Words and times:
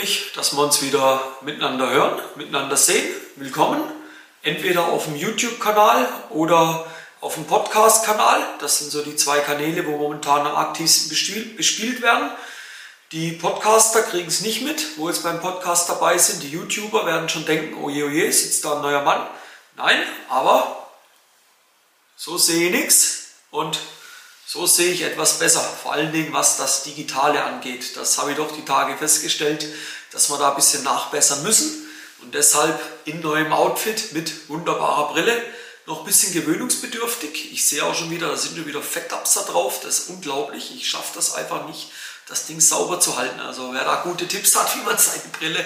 mich, 0.00 0.32
dass 0.34 0.54
wir 0.54 0.62
uns 0.62 0.80
wieder 0.80 1.20
miteinander 1.40 1.90
hören, 1.90 2.20
miteinander 2.36 2.76
sehen. 2.76 3.04
Willkommen. 3.34 3.82
Entweder 4.42 4.86
auf 4.86 5.06
dem 5.06 5.16
YouTube-Kanal 5.16 6.08
oder 6.30 6.86
auf 7.20 7.34
dem 7.34 7.46
Podcast-Kanal. 7.46 8.40
Das 8.60 8.78
sind 8.78 8.92
so 8.92 9.02
die 9.02 9.16
zwei 9.16 9.40
Kanäle, 9.40 9.84
wo 9.86 9.96
momentan 9.96 10.46
am 10.46 10.54
aktivsten 10.54 11.08
bespielt 11.56 12.00
werden. 12.00 12.30
Die 13.10 13.32
Podcaster 13.32 14.02
kriegen 14.02 14.28
es 14.28 14.40
nicht 14.42 14.62
mit, 14.62 14.98
wo 14.98 15.08
jetzt 15.08 15.24
beim 15.24 15.40
Podcast 15.40 15.88
dabei 15.88 16.16
sind. 16.16 16.44
Die 16.44 16.50
YouTuber 16.50 17.04
werden 17.04 17.28
schon 17.28 17.44
denken, 17.44 17.82
oh 17.82 17.90
je, 17.90 18.04
oh 18.04 18.30
sitzt 18.30 18.64
da 18.64 18.76
ein 18.76 18.82
neuer 18.82 19.02
Mann. 19.02 19.26
Nein, 19.76 20.00
aber 20.28 20.88
so 22.16 22.38
sehe 22.38 22.66
ich 22.66 22.72
nichts 22.72 23.30
und 23.50 23.80
so 24.50 24.66
sehe 24.66 24.92
ich 24.92 25.02
etwas 25.02 25.38
besser, 25.38 25.60
vor 25.60 25.92
allen 25.92 26.10
Dingen 26.10 26.32
was 26.32 26.56
das 26.56 26.82
Digitale 26.82 27.44
angeht. 27.44 27.98
Das 27.98 28.16
habe 28.16 28.30
ich 28.30 28.38
doch 28.38 28.50
die 28.50 28.64
Tage 28.64 28.96
festgestellt, 28.96 29.66
dass 30.10 30.30
wir 30.30 30.38
da 30.38 30.50
ein 30.50 30.56
bisschen 30.56 30.82
nachbessern 30.84 31.42
müssen 31.42 31.86
und 32.22 32.34
deshalb 32.34 32.80
in 33.04 33.20
neuem 33.20 33.52
Outfit 33.52 34.12
mit 34.12 34.48
wunderbarer 34.48 35.12
Brille 35.12 35.38
noch 35.84 36.00
ein 36.00 36.06
bisschen 36.06 36.32
gewöhnungsbedürftig. 36.32 37.52
Ich 37.52 37.66
sehe 37.66 37.84
auch 37.84 37.94
schon 37.94 38.10
wieder, 38.10 38.28
da 38.28 38.36
sind 38.38 38.56
schon 38.56 38.66
wieder 38.66 38.80
Fettapser 38.80 39.42
drauf, 39.42 39.80
das 39.82 39.98
ist 39.98 40.08
unglaublich. 40.08 40.74
Ich 40.74 40.88
schaffe 40.88 41.12
das 41.14 41.34
einfach 41.34 41.66
nicht, 41.66 41.90
das 42.26 42.46
Ding 42.46 42.60
sauber 42.60 43.00
zu 43.00 43.18
halten. 43.18 43.40
Also 43.40 43.74
wer 43.74 43.84
da 43.84 43.96
gute 43.96 44.26
Tipps 44.26 44.56
hat, 44.56 44.74
wie 44.76 44.82
man 44.82 44.96
seine 44.96 45.28
Brille 45.38 45.62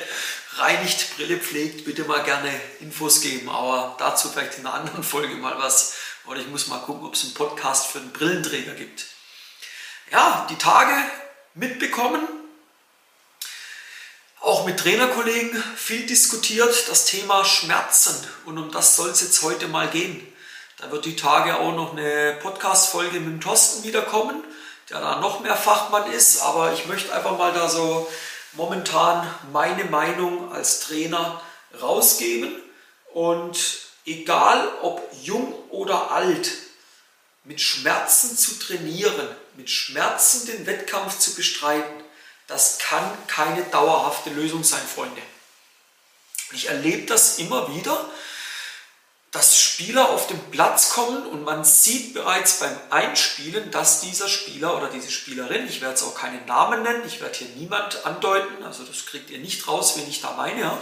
reinigt, 0.56 1.16
Brille 1.16 1.38
pflegt, 1.38 1.84
bitte 1.84 2.02
mal 2.02 2.24
gerne 2.24 2.50
Infos 2.80 3.20
geben. 3.20 3.48
Aber 3.48 3.94
dazu 4.00 4.28
vielleicht 4.28 4.58
in 4.58 4.66
einer 4.66 4.74
anderen 4.74 5.04
Folge 5.04 5.36
mal 5.36 5.56
was. 5.58 5.94
Oder 6.26 6.40
ich 6.40 6.48
muss 6.48 6.68
mal 6.68 6.78
gucken, 6.78 7.06
ob 7.06 7.14
es 7.14 7.24
einen 7.24 7.34
Podcast 7.34 7.88
für 7.88 7.98
einen 7.98 8.12
Brillenträger 8.12 8.74
gibt. 8.74 9.06
Ja, 10.10 10.46
die 10.50 10.56
Tage 10.56 10.94
mitbekommen, 11.54 12.26
auch 14.40 14.66
mit 14.66 14.78
Trainerkollegen 14.80 15.62
viel 15.76 16.06
diskutiert, 16.06 16.88
das 16.88 17.06
Thema 17.06 17.44
Schmerzen. 17.44 18.14
Und 18.44 18.58
um 18.58 18.70
das 18.70 18.96
soll 18.96 19.10
es 19.10 19.20
jetzt 19.20 19.42
heute 19.42 19.68
mal 19.68 19.88
gehen. 19.88 20.26
Da 20.78 20.90
wird 20.90 21.04
die 21.04 21.16
Tage 21.16 21.58
auch 21.58 21.74
noch 21.74 21.92
eine 21.92 22.38
Podcast-Folge 22.42 23.20
mit 23.20 23.28
dem 23.28 23.40
Thorsten 23.40 23.84
wiederkommen, 23.84 24.42
der 24.90 25.00
da 25.00 25.20
noch 25.20 25.40
mehr 25.40 25.56
Fachmann 25.56 26.10
ist. 26.10 26.42
Aber 26.42 26.72
ich 26.72 26.86
möchte 26.86 27.14
einfach 27.14 27.38
mal 27.38 27.52
da 27.52 27.68
so 27.68 28.10
momentan 28.54 29.32
meine 29.52 29.84
Meinung 29.84 30.52
als 30.52 30.80
Trainer 30.80 31.40
rausgeben. 31.80 32.60
Und 33.14 33.81
egal 34.04 34.68
ob 34.82 35.08
jung 35.22 35.52
oder 35.70 36.10
alt, 36.10 36.50
mit 37.44 37.60
Schmerzen 37.60 38.36
zu 38.36 38.58
trainieren, 38.58 39.28
mit 39.56 39.68
Schmerzen 39.68 40.46
den 40.46 40.66
Wettkampf 40.66 41.18
zu 41.18 41.34
bestreiten, 41.34 42.02
das 42.46 42.78
kann 42.78 43.04
keine 43.26 43.62
dauerhafte 43.64 44.30
Lösung 44.30 44.62
sein, 44.62 44.82
Freunde. 44.82 45.22
Ich 46.52 46.68
erlebe 46.68 47.06
das 47.06 47.38
immer 47.38 47.74
wieder, 47.74 48.10
dass 49.32 49.58
Spieler 49.58 50.10
auf 50.10 50.26
den 50.26 50.38
Platz 50.50 50.90
kommen 50.90 51.26
und 51.26 51.44
man 51.44 51.64
sieht 51.64 52.12
bereits 52.12 52.60
beim 52.60 52.78
Einspielen, 52.90 53.70
dass 53.70 54.02
dieser 54.02 54.28
Spieler 54.28 54.76
oder 54.76 54.90
diese 54.90 55.10
Spielerin, 55.10 55.66
ich 55.66 55.80
werde 55.80 55.94
jetzt 55.94 56.02
auch 56.02 56.14
keinen 56.14 56.44
Namen 56.44 56.82
nennen, 56.82 57.02
ich 57.06 57.22
werde 57.22 57.38
hier 57.38 57.48
niemand 57.56 58.04
andeuten, 58.04 58.62
also 58.62 58.84
das 58.84 59.06
kriegt 59.06 59.30
ihr 59.30 59.38
nicht 59.38 59.66
raus, 59.66 59.96
wen 59.96 60.08
ich 60.08 60.20
da 60.20 60.32
meine, 60.32 60.76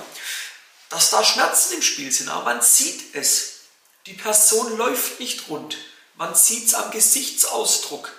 dass 0.91 1.11
da 1.11 1.25
Schmerzen 1.25 1.75
im 1.75 1.83
Spiel 1.83 2.13
sind, 2.13 2.29
aber 2.29 2.45
man 2.45 2.61
sieht 2.61 3.15
es. 3.15 3.61
Die 4.07 4.13
Person 4.13 4.77
läuft 4.77 5.21
nicht 5.21 5.49
rund. 5.49 5.79
Man 6.17 6.35
sieht 6.35 6.67
es 6.67 6.75
am 6.75 6.91
Gesichtsausdruck. 6.91 8.11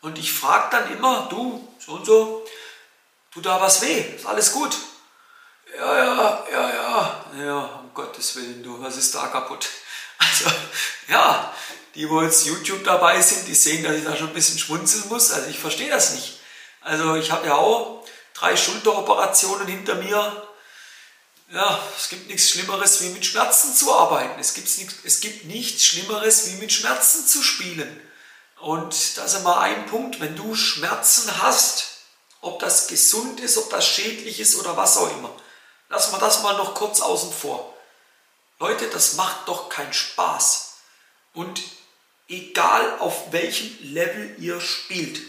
Und 0.00 0.18
ich 0.18 0.32
frage 0.32 0.68
dann 0.70 0.92
immer, 0.92 1.26
du, 1.30 1.68
so 1.84 1.92
und 1.92 2.06
so, 2.06 2.46
tut 3.32 3.44
da 3.44 3.60
was 3.60 3.82
weh? 3.82 4.00
Ist 4.16 4.24
alles 4.26 4.52
gut? 4.52 4.74
Ja, 5.76 5.96
ja, 5.96 6.46
ja, 6.50 6.74
ja. 6.74 7.24
Ja, 7.38 7.64
um 7.80 7.92
Gottes 7.92 8.36
Willen, 8.36 8.62
du, 8.62 8.80
was 8.80 8.96
ist 8.96 9.14
da 9.14 9.26
kaputt? 9.26 9.68
Also, 10.18 10.48
ja, 11.08 11.52
die, 11.96 12.08
wo 12.08 12.22
jetzt 12.22 12.46
YouTube 12.46 12.84
dabei 12.84 13.20
sind, 13.20 13.48
die 13.48 13.56
sehen, 13.56 13.82
dass 13.82 13.96
ich 13.96 14.04
da 14.04 14.16
schon 14.16 14.28
ein 14.28 14.34
bisschen 14.34 14.56
schmunzeln 14.56 15.08
muss. 15.08 15.32
Also, 15.32 15.48
ich 15.48 15.58
verstehe 15.58 15.90
das 15.90 16.14
nicht. 16.14 16.38
Also, 16.80 17.16
ich 17.16 17.32
habe 17.32 17.48
ja 17.48 17.56
auch 17.56 18.04
drei 18.32 18.56
Schulteroperationen 18.56 19.66
hinter 19.66 19.96
mir 19.96 20.51
ja, 21.52 21.86
es 21.98 22.08
gibt 22.08 22.28
nichts 22.28 22.50
Schlimmeres, 22.50 23.02
wie 23.02 23.10
mit 23.10 23.26
Schmerzen 23.26 23.74
zu 23.74 23.94
arbeiten. 23.94 24.40
Es 24.40 24.54
gibt, 24.54 24.68
es 25.04 25.20
gibt 25.20 25.44
nichts 25.44 25.84
Schlimmeres, 25.84 26.46
wie 26.46 26.56
mit 26.56 26.72
Schmerzen 26.72 27.26
zu 27.26 27.42
spielen. 27.42 28.00
Und 28.58 29.18
das 29.18 29.34
ist 29.34 29.40
immer 29.40 29.60
ein 29.60 29.86
Punkt, 29.86 30.20
wenn 30.20 30.34
du 30.34 30.54
Schmerzen 30.54 31.42
hast, 31.42 31.88
ob 32.40 32.58
das 32.60 32.88
gesund 32.88 33.40
ist, 33.40 33.58
ob 33.58 33.68
das 33.70 33.86
schädlich 33.86 34.40
ist 34.40 34.56
oder 34.56 34.76
was 34.76 34.96
auch 34.96 35.10
immer. 35.10 35.34
Lassen 35.90 36.12
wir 36.12 36.20
das 36.20 36.42
mal 36.42 36.56
noch 36.56 36.74
kurz 36.74 37.00
außen 37.00 37.32
vor. 37.32 37.76
Leute, 38.58 38.88
das 38.88 39.14
macht 39.14 39.46
doch 39.46 39.68
keinen 39.68 39.92
Spaß. 39.92 40.74
Und 41.34 41.60
egal 42.28 42.98
auf 42.98 43.30
welchem 43.32 43.76
Level 43.92 44.36
ihr 44.38 44.60
spielt, 44.60 45.20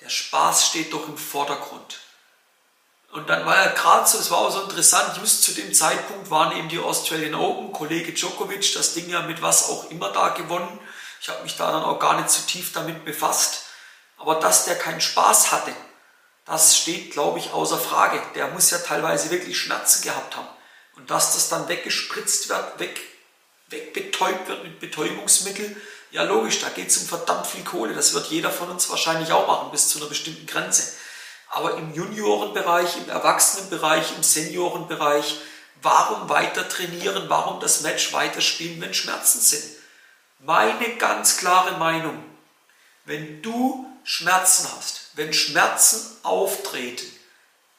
der 0.00 0.08
Spaß 0.08 0.66
steht 0.66 0.92
doch 0.92 1.08
im 1.08 1.18
Vordergrund. 1.18 1.98
Und 3.12 3.28
dann 3.28 3.44
war 3.44 3.56
ja 3.56 3.72
gerade 3.72 4.08
so, 4.08 4.18
es 4.18 4.30
war 4.30 4.38
auch 4.38 4.52
so 4.52 4.62
interessant, 4.62 5.16
just 5.18 5.42
zu 5.42 5.52
dem 5.52 5.74
Zeitpunkt 5.74 6.30
waren 6.30 6.56
eben 6.56 6.68
die 6.68 6.78
Australian 6.78 7.34
Open, 7.34 7.72
Kollege 7.72 8.12
Djokovic, 8.12 8.72
das 8.74 8.94
Ding 8.94 9.10
ja 9.10 9.22
mit 9.22 9.42
was 9.42 9.68
auch 9.68 9.90
immer 9.90 10.12
da 10.12 10.28
gewonnen. 10.28 10.78
Ich 11.20 11.28
habe 11.28 11.42
mich 11.42 11.56
da 11.56 11.72
dann 11.72 11.82
auch 11.82 11.98
gar 11.98 12.16
nicht 12.16 12.30
zu 12.30 12.40
so 12.40 12.46
tief 12.46 12.72
damit 12.72 13.04
befasst. 13.04 13.64
Aber 14.16 14.36
dass 14.36 14.64
der 14.64 14.76
keinen 14.76 15.00
Spaß 15.00 15.50
hatte, 15.50 15.72
das 16.44 16.76
steht, 16.76 17.12
glaube 17.12 17.40
ich, 17.40 17.52
außer 17.52 17.78
Frage. 17.78 18.22
Der 18.36 18.48
muss 18.48 18.70
ja 18.70 18.78
teilweise 18.78 19.30
wirklich 19.30 19.58
Schmerzen 19.58 20.02
gehabt 20.02 20.36
haben. 20.36 20.48
Und 20.96 21.10
dass 21.10 21.34
das 21.34 21.48
dann 21.48 21.68
weggespritzt 21.68 22.48
wird, 22.48 22.78
weg, 22.78 23.00
wegbetäubt 23.68 24.48
wird 24.48 24.62
mit 24.62 24.78
Betäubungsmittel, 24.78 25.76
ja 26.12 26.24
logisch, 26.24 26.60
da 26.60 26.68
geht 26.68 26.88
es 26.88 26.98
um 26.98 27.08
verdammt 27.08 27.46
viel 27.46 27.64
Kohle. 27.64 27.94
Das 27.94 28.14
wird 28.14 28.26
jeder 28.26 28.50
von 28.50 28.70
uns 28.70 28.88
wahrscheinlich 28.88 29.32
auch 29.32 29.46
machen, 29.46 29.70
bis 29.72 29.88
zu 29.88 29.98
einer 29.98 30.08
bestimmten 30.08 30.46
Grenze 30.46 30.92
aber 31.50 31.76
im 31.76 31.92
Juniorenbereich, 31.92 32.96
im 32.96 33.08
Erwachsenenbereich, 33.08 34.16
im 34.16 34.22
Seniorenbereich, 34.22 35.40
warum 35.82 36.28
weiter 36.28 36.68
trainieren, 36.68 37.28
warum 37.28 37.60
das 37.60 37.80
Match 37.80 38.12
weiterspielen, 38.12 38.80
wenn 38.80 38.94
Schmerzen 38.94 39.40
sind? 39.40 39.64
Meine 40.38 40.96
ganz 40.96 41.38
klare 41.38 41.76
Meinung, 41.76 42.22
wenn 43.04 43.42
du 43.42 43.84
Schmerzen 44.04 44.68
hast, 44.76 45.10
wenn 45.14 45.32
Schmerzen 45.32 46.18
auftreten, 46.22 47.06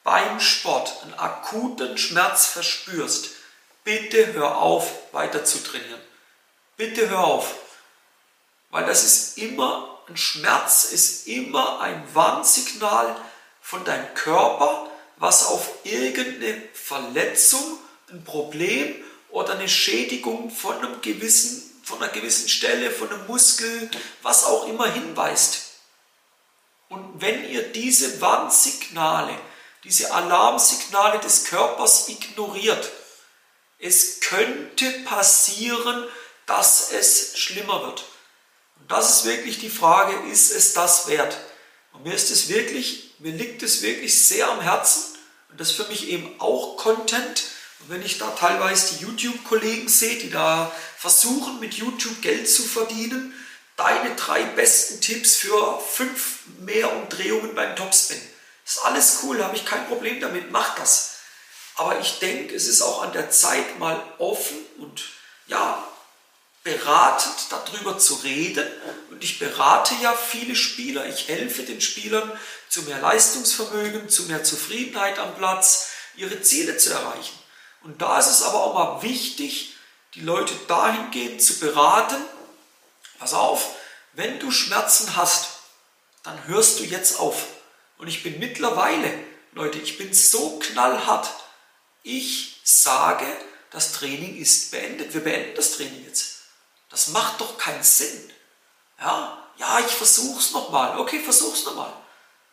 beim 0.04 0.40
Sport 0.40 0.94
einen 1.04 1.14
akuten 1.14 1.98
Schmerz 1.98 2.48
verspürst, 2.48 3.30
bitte 3.84 4.34
hör 4.34 4.58
auf, 4.58 4.92
weiter 5.14 5.46
zu 5.46 5.64
trainieren. 5.64 6.02
Bitte 6.76 7.10
hör 7.10 7.24
auf. 7.24 7.56
Weil 8.70 8.86
das 8.86 9.04
ist 9.04 9.38
immer, 9.38 10.00
ein 10.08 10.18
Schmerz 10.18 10.84
ist 10.86 11.28
immer 11.28 11.80
ein 11.80 12.04
Warnsignal, 12.14 13.16
von 13.62 13.86
deinem 13.86 14.14
Körper, 14.16 14.92
was 15.18 15.46
auf 15.46 15.70
irgendeine 15.84 16.62
Verletzung, 16.74 17.78
ein 18.10 18.24
Problem 18.24 18.96
oder 19.30 19.54
eine 19.54 19.70
Schädigung 19.70 20.50
von, 20.50 20.78
einem 20.78 21.02
gewissen, 21.02 21.80
von 21.84 22.02
einer 22.02 22.12
gewissen 22.12 22.50
Stelle, 22.50 22.92
von 22.92 23.10
einem 23.10 23.26
Muskel, 23.28 23.90
was 24.22 24.46
auch 24.46 24.68
immer 24.68 24.92
hinweist. 24.92 25.72
Und 26.90 27.22
wenn 27.22 27.50
ihr 27.50 27.72
diese 27.72 28.20
Warnsignale, 28.20 29.38
diese 29.86 30.14
Alarmsignale 30.14 31.20
des 31.20 31.46
Körpers 31.46 32.10
ignoriert, 32.10 32.92
es 33.80 34.20
könnte 34.20 34.92
passieren, 35.06 36.06
dass 36.46 36.92
es 36.92 37.38
schlimmer 37.40 37.82
wird. 37.84 38.04
Und 38.80 38.92
das 38.92 39.18
ist 39.18 39.26
wirklich 39.26 39.60
die 39.60 39.70
Frage, 39.70 40.30
ist 40.30 40.52
es 40.52 40.74
das 40.74 41.08
wert? 41.08 41.38
Und 41.94 42.04
mir 42.04 42.14
ist 42.14 42.32
es 42.32 42.50
wirklich 42.50 43.12
mir 43.22 43.34
liegt 43.34 43.62
es 43.62 43.84
wirklich 43.84 44.26
sehr 44.28 44.50
am 44.50 44.62
Herzen 44.62 45.16
und 45.50 45.60
das 45.60 45.72
ist 45.72 45.76
für 45.76 45.88
mich 45.88 46.10
eben 46.10 46.40
auch 46.40 46.76
Content. 46.78 47.44
Und 47.80 47.90
wenn 47.90 48.02
ich 48.02 48.18
da 48.18 48.32
teilweise 48.32 48.96
die 48.96 49.04
YouTube-Kollegen 49.04 49.88
sehe, 49.88 50.18
die 50.18 50.32
da 50.32 50.72
versuchen, 50.98 51.60
mit 51.60 51.76
YouTube 51.76 52.22
Geld 52.22 52.50
zu 52.50 52.64
verdienen, 52.64 53.34
deine 53.76 54.16
drei 54.16 54.44
besten 54.44 55.02
Tipps 55.02 55.36
für 55.36 55.80
fünf 55.80 56.40
mehr 56.60 56.96
Umdrehungen 56.96 57.54
beim 57.54 57.76
Topspin. 57.76 58.22
Das 58.66 58.76
ist 58.76 58.86
alles 58.86 59.20
cool, 59.24 59.44
habe 59.44 59.56
ich 59.56 59.66
kein 59.66 59.88
Problem 59.88 60.20
damit, 60.20 60.52
mach 60.52 60.76
das. 60.76 61.18
Aber 61.76 62.00
ich 62.00 62.20
denke, 62.20 62.56
es 62.56 62.68
ist 62.68 62.82
auch 62.82 63.04
an 63.04 63.14
der 63.14 63.30
Zeit, 63.30 63.80
mal 63.80 64.02
offen 64.18 64.58
und 64.78 65.04
ja, 65.48 65.88
beratend 66.64 67.36
darüber 67.50 67.98
zu 67.98 68.16
reden. 68.16 68.68
Und 69.10 69.24
ich 69.24 69.40
berate 69.40 69.96
ja 70.02 70.14
viele 70.14 70.56
Spieler, 70.56 71.06
ich 71.06 71.28
helfe 71.28 71.64
den 71.64 71.82
Spielern 71.82 72.32
zu 72.70 72.84
mehr 72.84 73.00
Leistungsvermögen, 73.00 74.10
zu 74.10 74.24
mehr 74.24 74.44
Zufriedenheit 74.44 75.20
am 75.20 75.36
Platz, 75.36 75.90
ihre 76.16 76.42
Ziele 76.42 76.78
zu 76.78 76.92
erreichen. 76.92 77.38
Und 77.84 78.02
da 78.02 78.20
ist 78.20 78.28
es 78.28 78.44
aber 78.44 78.64
auch 78.64 78.74
mal 78.74 79.02
wichtig, 79.02 79.76
die 80.14 80.22
Leute 80.22 80.54
dahingehend 80.68 81.42
zu 81.42 81.60
beraten, 81.60 82.22
pass 83.18 83.34
auf, 83.34 83.76
wenn 84.14 84.40
du 84.40 84.52
Schmerzen 84.52 85.16
hast, 85.16 85.50
dann 86.24 86.48
hörst 86.48 86.80
du 86.80 86.84
jetzt 86.84 87.20
auf. 87.20 87.46
Und 87.98 88.08
ich 88.08 88.24
bin 88.24 88.40
mittlerweile 88.40 89.12
Leute, 89.54 89.80
ich 89.80 89.98
bin 89.98 90.14
so 90.14 90.60
knallhart. 90.60 91.30
Ich 92.04 92.60
sage, 92.64 93.26
das 93.72 93.94
Training 93.94 94.38
ist 94.38 94.72
beendet. 94.72 95.14
Wir 95.14 95.22
beenden 95.22 95.56
das 95.56 95.74
Training 95.74 96.04
jetzt. 96.06 96.31
Das 96.92 97.08
macht 97.08 97.42
doch 97.42 97.58
keinen 97.58 97.84
Sinn. 97.84 98.32
Ja, 99.00 99.38
ja, 99.58 99.80
ich 99.80 99.92
versuch's 99.92 100.52
nochmal. 100.52 101.00
Okay, 101.00 101.20
versuch's 101.20 101.66
nochmal. 101.66 101.92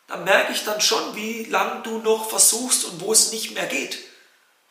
Dann 0.06 0.24
merke 0.24 0.52
ich 0.52 0.64
dann 0.64 0.80
schon, 0.80 1.14
wie 1.14 1.44
lange 1.44 1.82
du 1.82 1.98
noch 1.98 2.30
versuchst 2.30 2.84
und 2.84 3.00
wo 3.00 3.12
es 3.12 3.32
nicht 3.32 3.50
mehr 3.50 3.66
geht. 3.66 3.98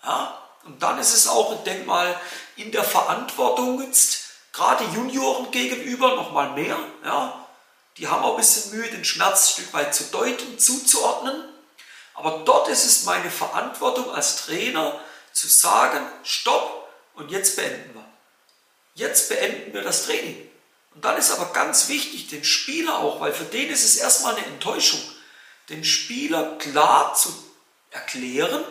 Ja, 0.03 0.41
und 0.65 0.81
dann 0.81 0.97
ist 0.97 1.13
es 1.13 1.27
auch, 1.27 1.53
ich 1.53 1.59
denke 1.59 1.85
mal, 1.85 2.19
in 2.55 2.71
der 2.71 2.83
Verantwortung 2.83 3.81
jetzt, 3.81 4.21
gerade 4.53 4.83
Junioren 4.85 5.51
gegenüber, 5.51 6.15
nochmal 6.15 6.51
mehr. 6.51 6.77
Ja, 7.05 7.45
die 7.97 8.07
haben 8.07 8.23
auch 8.23 8.31
ein 8.31 8.37
bisschen 8.37 8.71
Mühe, 8.71 8.89
den 8.89 9.05
Schmerz 9.05 9.45
ein 9.45 9.53
Stück 9.53 9.73
weit 9.73 9.93
zu 9.93 10.05
deuten, 10.05 10.57
zuzuordnen. 10.57 11.43
Aber 12.13 12.39
dort 12.45 12.67
ist 12.69 12.85
es 12.85 13.03
meine 13.03 13.29
Verantwortung 13.29 14.11
als 14.11 14.45
Trainer 14.45 14.99
zu 15.33 15.47
sagen, 15.47 16.03
stopp 16.23 16.89
und 17.13 17.29
jetzt 17.29 17.55
beenden 17.55 17.93
wir. 17.93 18.06
Jetzt 18.97 19.29
beenden 19.29 19.73
wir 19.75 19.83
das 19.83 20.05
Training. 20.05 20.49
Und 20.95 21.05
dann 21.05 21.17
ist 21.17 21.29
aber 21.29 21.53
ganz 21.53 21.87
wichtig, 21.87 22.29
den 22.29 22.43
Spieler 22.43 22.97
auch, 22.97 23.21
weil 23.21 23.31
für 23.31 23.43
den 23.43 23.69
ist 23.69 23.83
es 23.83 23.97
erstmal 23.97 24.35
eine 24.35 24.47
Enttäuschung, 24.47 24.99
den 25.69 25.83
Spieler 25.83 26.57
klar 26.57 27.13
zu 27.13 27.31
erklären, 27.91 28.63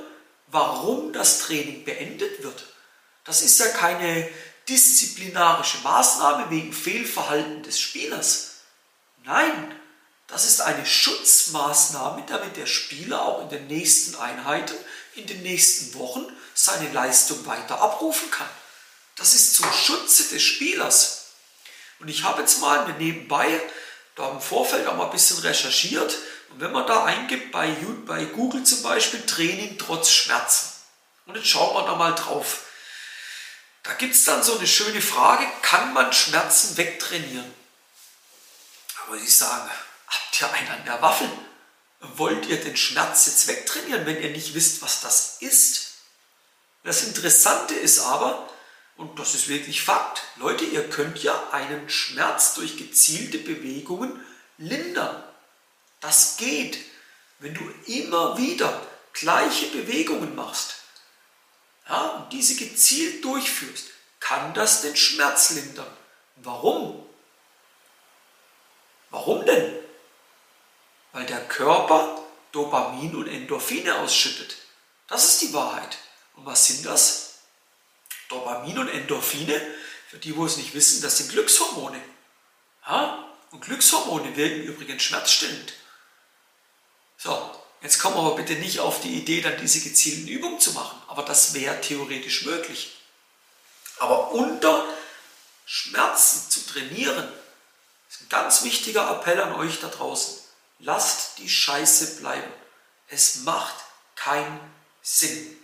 warum 0.49 1.13
das 1.13 1.39
Training 1.39 1.85
beendet 1.85 2.43
wird. 2.43 2.67
Das 3.23 3.43
ist 3.43 3.61
ja 3.61 3.69
keine 3.69 4.29
disziplinarische 4.69 5.79
Maßnahme 5.85 6.51
wegen 6.51 6.73
Fehlverhalten 6.73 7.63
des 7.63 7.79
Spielers. 7.79 8.63
Nein, 9.23 9.81
das 10.27 10.45
ist 10.45 10.61
eine 10.61 10.85
Schutzmaßnahme, 10.85 12.25
damit 12.27 12.57
der 12.57 12.67
Spieler 12.67 13.25
auch 13.25 13.43
in 13.43 13.49
den 13.49 13.69
nächsten 13.69 14.17
Einheiten, 14.17 14.75
in 15.15 15.29
den 15.29 15.43
nächsten 15.43 15.95
Wochen 15.95 16.27
seine 16.53 16.93
Leistung 16.93 17.47
weiter 17.47 17.81
abrufen 17.81 18.29
kann. 18.33 18.49
Das 19.17 19.35
ist 19.35 19.57
zum 19.57 19.71
Schutze 19.73 20.35
des 20.35 20.43
Spielers. 20.43 21.25
Und 21.99 22.09
ich 22.09 22.23
habe 22.23 22.43
jetzt 22.43 22.61
mal 22.61 22.87
nebenbei 22.99 23.61
da 24.15 24.31
im 24.31 24.41
Vorfeld 24.41 24.87
auch 24.87 24.97
mal 24.97 25.07
ein 25.07 25.11
bisschen 25.11 25.39
recherchiert. 25.39 26.17
Und 26.51 26.61
wenn 26.61 26.73
man 26.73 26.87
da 26.87 27.05
eingibt 27.05 27.51
bei, 27.51 27.75
bei 28.07 28.25
Google 28.25 28.65
zum 28.65 28.83
Beispiel 28.83 29.25
Training 29.25 29.79
trotz 29.79 30.11
Schmerzen. 30.11 30.73
Und 31.27 31.37
jetzt 31.37 31.49
schauen 31.49 31.75
wir 31.75 31.87
da 31.87 31.97
mal 31.97 32.15
drauf. 32.15 32.63
Da 33.83 33.95
gibt 33.95 34.15
es 34.15 34.25
dann 34.25 34.43
so 34.43 34.59
eine 34.59 34.67
schöne 34.67 35.01
Frage, 35.01 35.47
kann 35.63 35.93
man 35.93 36.13
Schmerzen 36.13 36.77
wegtrainieren? 36.77 37.55
Aber 39.07 39.19
Sie 39.19 39.29
sagen, 39.29 39.71
habt 40.09 40.41
ihr 40.41 40.53
einen 40.53 40.69
an 40.69 40.85
der 40.85 41.03
Waffel? 41.03 41.31
Wollt 42.01 42.47
ihr 42.47 42.61
den 42.61 42.77
Schmerz 42.77 43.27
jetzt 43.27 43.47
wegtrainieren, 43.47 44.05
wenn 44.05 44.21
ihr 44.21 44.31
nicht 44.31 44.55
wisst, 44.55 44.83
was 44.83 45.01
das 45.01 45.37
ist? 45.41 45.93
Das 46.85 47.05
Interessante 47.05 47.75
ist 47.75 47.99
aber, 48.01 48.49
und 48.97 49.19
das 49.19 49.35
ist 49.35 49.49
wirklich 49.49 49.83
Fakt, 49.83 50.23
Leute, 50.37 50.65
ihr 50.65 50.89
könnt 50.89 51.23
ja 51.23 51.51
einen 51.51 51.89
Schmerz 51.89 52.55
durch 52.55 52.77
gezielte 52.77 53.39
Bewegungen 53.39 54.25
lindern. 54.59 55.23
Das 56.01 56.37
geht, 56.37 56.79
wenn 57.39 57.55
du 57.55 57.71
immer 57.87 58.39
wieder 58.39 58.87
gleiche 59.13 59.67
Bewegungen 59.67 60.35
machst 60.35 60.77
ja, 61.89 62.09
und 62.09 62.33
diese 62.33 62.57
gezielt 62.57 63.25
durchführst, 63.25 63.89
kann 64.21 64.55
das 64.55 64.83
den 64.83 64.97
Schmerz 64.97 65.51
lindern. 65.51 65.91
Warum? 66.37 67.07
Warum 69.11 69.45
denn? 69.47 69.79
Weil 71.13 71.27
der 71.27 71.47
Körper 71.49 72.23
Dopamin 72.53 73.15
und 73.15 73.29
Endorphine 73.29 73.97
ausschüttet. 73.97 74.57
Das 75.09 75.25
ist 75.25 75.43
die 75.43 75.53
Wahrheit. 75.53 75.99
Und 76.35 76.47
was 76.47 76.67
sind 76.67 76.85
das? 76.87 77.26
Dopamin 78.29 78.79
und 78.79 78.89
Endorphine, 78.89 79.61
für 80.09 80.19
die, 80.19 80.37
wo 80.37 80.47
es 80.47 80.57
nicht 80.57 80.75
wissen, 80.75 81.03
das 81.03 81.19
sind 81.19 81.31
Glückshormone. 81.31 82.01
Ja? 82.87 83.29
Und 83.51 83.61
Glückshormone 83.61 84.37
wirken 84.37 84.63
übrigens 84.63 85.03
schmerzstillend. 85.03 85.73
So, 87.17 87.51
jetzt 87.83 87.99
kommen 87.99 88.17
aber 88.17 88.37
bitte 88.37 88.55
nicht 88.55 88.81
auf 88.81 89.01
die 89.01 89.15
Idee, 89.15 89.41
dann 89.41 89.61
diese 89.61 89.81
gezielten 89.81 90.29
Übungen 90.29 90.61
zu 90.61 90.73
machen. 90.73 91.01
Aber 91.09 91.23
das 91.23 91.55
wäre 91.55 91.81
theoretisch 91.81 92.45
möglich. 92.45 92.97
Aber 93.99 94.33
unter 94.33 94.87
Schmerzen 95.65 96.51
zu 96.51 96.67
trainieren, 96.67 97.33
ist 98.09 98.23
ein 98.23 98.29
ganz 98.29 98.63
wichtiger 98.63 99.11
Appell 99.11 99.41
an 99.41 99.55
euch 99.55 99.81
da 99.81 99.89
draußen. 99.89 100.39
Lasst 100.79 101.39
die 101.39 101.49
Scheiße 101.49 102.17
bleiben. 102.17 102.53
Es 103.09 103.43
macht 103.43 103.75
keinen 104.15 104.61
Sinn. 105.03 105.57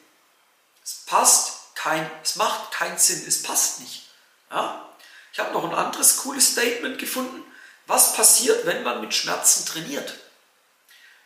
Es 0.82 1.04
passt 1.06 1.61
kein, 1.82 2.08
es 2.22 2.36
macht 2.36 2.70
keinen 2.70 2.98
Sinn, 2.98 3.24
es 3.26 3.42
passt 3.42 3.80
nicht. 3.80 4.04
Ja? 4.50 4.88
Ich 5.32 5.40
habe 5.40 5.52
noch 5.52 5.64
ein 5.64 5.74
anderes 5.74 6.18
cooles 6.18 6.52
Statement 6.52 6.98
gefunden. 6.98 7.42
Was 7.86 8.14
passiert, 8.14 8.64
wenn 8.66 8.84
man 8.84 9.00
mit 9.00 9.12
Schmerzen 9.12 9.66
trainiert? 9.66 10.14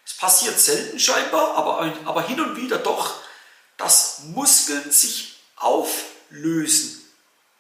Es 0.06 0.14
passiert 0.14 0.58
selten 0.58 0.99
scheinbar, 0.99 1.56
aber, 1.56 1.93
aber 2.06 2.26
hin 2.26 2.41
und 2.41 2.56
wieder 2.56 2.79
doch, 2.79 3.20
dass 3.76 4.20
Muskeln 4.25 4.91
sich 4.91 5.43
auflösen. 5.56 7.03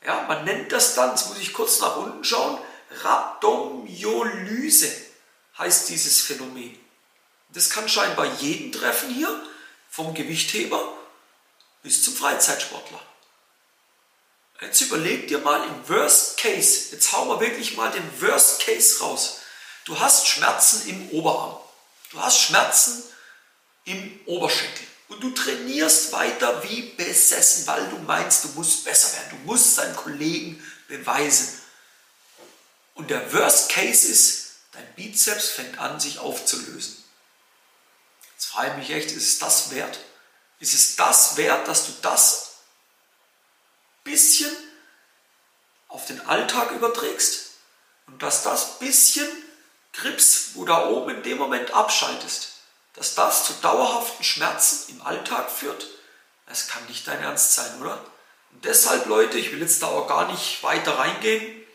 Ja, 0.04 0.22
man 0.22 0.44
nennt 0.44 0.72
das 0.72 0.94
dann, 0.94 1.10
jetzt 1.10 1.28
muss 1.28 1.38
ich 1.38 1.52
kurz 1.52 1.80
nach 1.80 1.96
unten 1.96 2.24
schauen, 2.24 2.58
Rhabdomyolyse 3.02 4.90
heißt 5.58 5.90
dieses 5.90 6.22
Phänomen. 6.22 6.78
Das 7.50 7.68
kann 7.68 7.88
scheinbar 7.88 8.26
jeden 8.38 8.72
treffen 8.72 9.10
hier, 9.10 9.42
vom 9.90 10.14
Gewichtheber 10.14 10.95
bis 11.86 12.02
zum 12.02 12.16
Freizeitsportler. 12.16 13.00
Jetzt 14.60 14.80
überleg 14.80 15.28
dir 15.28 15.38
mal 15.38 15.64
im 15.68 15.88
Worst 15.88 16.36
Case, 16.36 16.88
jetzt 16.90 17.12
hauen 17.12 17.28
wir 17.28 17.38
wirklich 17.38 17.76
mal 17.76 17.92
den 17.92 18.20
Worst 18.20 18.60
Case 18.66 18.98
raus. 18.98 19.38
Du 19.84 19.96
hast 20.00 20.26
Schmerzen 20.26 20.88
im 20.88 21.10
Oberarm. 21.10 21.60
Du 22.10 22.20
hast 22.20 22.40
Schmerzen 22.40 23.04
im 23.84 24.18
Oberschenkel. 24.26 24.84
Und 25.06 25.22
du 25.22 25.30
trainierst 25.30 26.10
weiter 26.10 26.64
wie 26.64 26.82
besessen, 26.82 27.68
weil 27.68 27.88
du 27.90 27.98
meinst, 27.98 28.42
du 28.42 28.48
musst 28.56 28.84
besser 28.84 29.16
werden. 29.16 29.38
Du 29.38 29.52
musst 29.52 29.78
deinen 29.78 29.94
Kollegen 29.94 30.60
beweisen. 30.88 31.62
Und 32.94 33.10
der 33.10 33.32
Worst 33.32 33.70
Case 33.70 34.08
ist, 34.08 34.56
dein 34.72 34.92
Bizeps 34.96 35.50
fängt 35.50 35.78
an, 35.78 36.00
sich 36.00 36.18
aufzulösen. 36.18 36.96
Jetzt 38.32 38.46
frage 38.46 38.70
ich 38.70 38.76
mich 38.76 38.90
echt, 38.90 39.12
ist 39.12 39.28
es 39.28 39.38
das 39.38 39.70
wert? 39.70 40.00
Ist 40.58 40.74
es 40.74 40.96
das 40.96 41.36
wert, 41.36 41.68
dass 41.68 41.86
du 41.86 41.92
das 42.02 42.54
bisschen 44.04 44.54
auf 45.88 46.06
den 46.06 46.20
Alltag 46.26 46.70
überträgst 46.70 47.50
und 48.06 48.22
dass 48.22 48.42
das 48.42 48.78
bisschen 48.78 49.28
Grips, 49.92 50.50
wo 50.54 50.64
da 50.64 50.88
oben 50.88 51.16
in 51.16 51.22
dem 51.22 51.38
Moment 51.38 51.72
abschaltest, 51.72 52.52
dass 52.94 53.14
das 53.14 53.46
zu 53.46 53.52
dauerhaften 53.54 54.24
Schmerzen 54.24 54.92
im 54.92 55.02
Alltag 55.02 55.50
führt? 55.50 55.86
Das 56.46 56.68
kann 56.68 56.84
nicht 56.86 57.06
dein 57.08 57.22
Ernst 57.22 57.54
sein, 57.54 57.80
oder? 57.80 58.04
Und 58.52 58.64
deshalb, 58.64 59.06
Leute, 59.06 59.38
ich 59.38 59.52
will 59.52 59.60
jetzt 59.60 59.82
da 59.82 59.88
auch 59.88 60.06
gar 60.06 60.30
nicht 60.30 60.62
weiter 60.62 60.98
reingehen, 60.98 61.66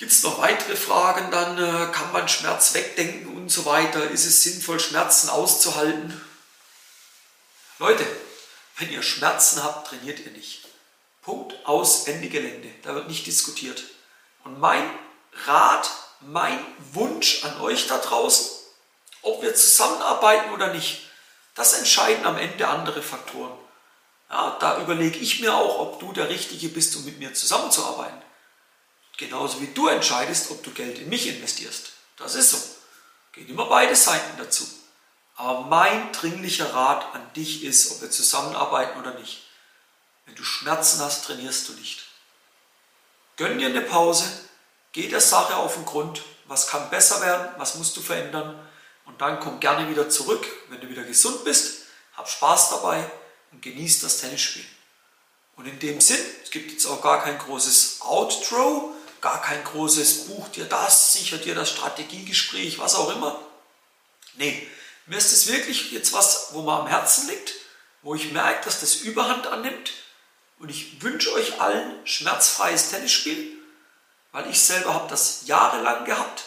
Gibt 0.00 0.12
es 0.12 0.22
noch 0.22 0.38
weitere 0.38 0.76
Fragen, 0.76 1.30
dann 1.30 1.58
äh, 1.58 1.92
kann 1.92 2.10
man 2.10 2.26
Schmerz 2.26 2.72
wegdenken 2.72 3.36
und 3.36 3.50
so 3.50 3.66
weiter. 3.66 4.10
Ist 4.10 4.24
es 4.24 4.42
sinnvoll, 4.42 4.80
Schmerzen 4.80 5.28
auszuhalten? 5.28 6.18
Leute, 7.80 8.04
wenn 8.76 8.92
ihr 8.92 9.02
Schmerzen 9.02 9.64
habt, 9.64 9.88
trainiert 9.88 10.20
ihr 10.20 10.32
nicht. 10.32 10.68
Punkt 11.22 11.54
aus, 11.64 12.06
Ende 12.06 12.28
Gelände. 12.28 12.68
Da 12.82 12.94
wird 12.94 13.08
nicht 13.08 13.26
diskutiert. 13.26 13.82
Und 14.44 14.60
mein 14.60 14.90
Rat, 15.46 15.90
mein 16.20 16.58
Wunsch 16.92 17.42
an 17.42 17.58
euch 17.62 17.86
da 17.86 17.96
draußen, 17.96 18.50
ob 19.22 19.42
wir 19.42 19.54
zusammenarbeiten 19.54 20.52
oder 20.52 20.74
nicht, 20.74 21.08
das 21.54 21.72
entscheiden 21.72 22.26
am 22.26 22.36
Ende 22.36 22.68
andere 22.68 23.00
Faktoren. 23.00 23.56
Ja, 24.28 24.58
da 24.60 24.82
überlege 24.82 25.18
ich 25.18 25.40
mir 25.40 25.54
auch, 25.54 25.78
ob 25.78 26.00
du 26.00 26.12
der 26.12 26.28
Richtige 26.28 26.68
bist, 26.68 26.94
um 26.96 27.06
mit 27.06 27.18
mir 27.18 27.32
zusammenzuarbeiten. 27.32 28.20
Genauso 29.16 29.58
wie 29.62 29.68
du 29.68 29.88
entscheidest, 29.88 30.50
ob 30.50 30.62
du 30.62 30.70
Geld 30.72 30.98
in 30.98 31.08
mich 31.08 31.26
investierst. 31.28 31.92
Das 32.18 32.34
ist 32.34 32.50
so. 32.50 32.58
Gehen 33.32 33.48
immer 33.48 33.64
beide 33.64 33.96
Seiten 33.96 34.36
dazu. 34.36 34.66
Aber 35.40 35.62
mein 35.62 36.12
dringlicher 36.12 36.74
Rat 36.74 37.14
an 37.14 37.32
dich 37.32 37.64
ist, 37.64 37.92
ob 37.92 38.02
wir 38.02 38.10
zusammenarbeiten 38.10 39.00
oder 39.00 39.14
nicht. 39.14 39.40
Wenn 40.26 40.34
du 40.34 40.44
Schmerzen 40.44 41.00
hast, 41.00 41.24
trainierst 41.24 41.66
du 41.66 41.72
nicht. 41.72 42.04
Gönn 43.38 43.58
dir 43.58 43.68
eine 43.68 43.80
Pause, 43.80 44.30
geh 44.92 45.08
der 45.08 45.22
Sache 45.22 45.56
auf 45.56 45.76
den 45.76 45.86
Grund, 45.86 46.20
was 46.44 46.66
kann 46.66 46.90
besser 46.90 47.22
werden, 47.22 47.54
was 47.56 47.76
musst 47.76 47.96
du 47.96 48.02
verändern 48.02 48.54
und 49.06 49.18
dann 49.22 49.40
komm 49.40 49.60
gerne 49.60 49.88
wieder 49.88 50.10
zurück, 50.10 50.46
wenn 50.68 50.82
du 50.82 50.90
wieder 50.90 51.04
gesund 51.04 51.42
bist, 51.42 51.86
hab 52.18 52.28
Spaß 52.28 52.68
dabei 52.68 53.10
und 53.50 53.62
genieß 53.62 54.00
das 54.00 54.18
Tennisspiel. 54.18 54.66
Und 55.56 55.64
in 55.64 55.78
dem 55.78 56.02
Sinn, 56.02 56.20
es 56.44 56.50
gibt 56.50 56.70
jetzt 56.70 56.84
auch 56.84 57.00
gar 57.00 57.22
kein 57.22 57.38
großes 57.38 58.02
Outro, 58.02 58.94
gar 59.22 59.40
kein 59.40 59.64
großes 59.64 60.26
Buch 60.26 60.48
dir 60.48 60.66
das, 60.66 61.14
sichert 61.14 61.46
dir 61.46 61.54
das 61.54 61.70
Strategiegespräch, 61.70 62.78
was 62.78 62.94
auch 62.94 63.10
immer. 63.16 63.40
Nee, 64.34 64.68
Mir 65.10 65.18
ist 65.18 65.32
es 65.32 65.48
wirklich 65.48 65.90
jetzt 65.90 66.12
was, 66.12 66.50
wo 66.52 66.62
mir 66.62 66.72
am 66.72 66.86
Herzen 66.86 67.28
liegt, 67.28 67.54
wo 68.02 68.14
ich 68.14 68.30
merke, 68.30 68.64
dass 68.64 68.78
das 68.78 68.94
Überhand 68.94 69.48
annimmt. 69.48 69.90
Und 70.60 70.68
ich 70.68 71.02
wünsche 71.02 71.32
euch 71.32 71.60
allen 71.60 72.06
schmerzfreies 72.06 72.90
Tennisspiel, 72.90 73.58
weil 74.30 74.48
ich 74.48 74.60
selber 74.60 74.94
habe 74.94 75.10
das 75.10 75.46
jahrelang 75.46 76.04
gehabt, 76.04 76.44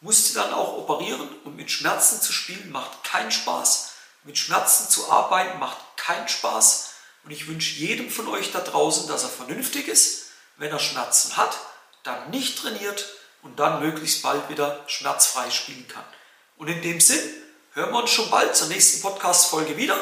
musste 0.00 0.34
dann 0.34 0.52
auch 0.52 0.78
operieren 0.78 1.28
und 1.44 1.54
mit 1.54 1.70
Schmerzen 1.70 2.20
zu 2.20 2.32
spielen 2.32 2.72
macht 2.72 3.04
keinen 3.04 3.30
Spaß. 3.30 3.92
Mit 4.24 4.36
Schmerzen 4.36 4.90
zu 4.90 5.08
arbeiten 5.08 5.60
macht 5.60 5.78
keinen 5.96 6.26
Spaß. 6.26 6.90
Und 7.22 7.30
ich 7.30 7.46
wünsche 7.46 7.76
jedem 7.76 8.10
von 8.10 8.26
euch 8.26 8.50
da 8.50 8.62
draußen, 8.62 9.06
dass 9.06 9.22
er 9.22 9.28
vernünftig 9.28 9.86
ist. 9.86 10.32
Wenn 10.56 10.72
er 10.72 10.80
Schmerzen 10.80 11.36
hat, 11.36 11.56
dann 12.02 12.30
nicht 12.30 12.58
trainiert 12.58 13.08
und 13.42 13.60
dann 13.60 13.78
möglichst 13.78 14.24
bald 14.24 14.48
wieder 14.48 14.82
schmerzfrei 14.88 15.52
spielen 15.52 15.86
kann. 15.86 16.04
Und 16.56 16.66
in 16.66 16.82
dem 16.82 17.00
Sinn 17.00 17.20
hören 17.72 17.92
wir 17.92 18.02
uns 18.02 18.10
schon 18.10 18.30
bald 18.30 18.56
zur 18.56 18.68
nächsten 18.68 19.00
Podcast-Folge 19.02 19.76
wieder 19.76 19.96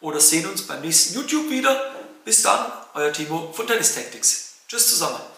oder 0.00 0.20
sehen 0.20 0.48
uns 0.48 0.66
beim 0.66 0.80
nächsten 0.80 1.14
YouTube 1.14 1.50
wieder. 1.50 1.94
Bis 2.24 2.42
dann, 2.42 2.70
euer 2.94 3.12
Timo 3.12 3.52
von 3.52 3.66
Tennis 3.66 3.94
Tactics. 3.94 4.54
Tschüss 4.68 4.88
zusammen. 4.88 5.37